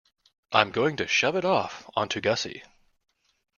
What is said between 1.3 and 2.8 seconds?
it off on to Gussie.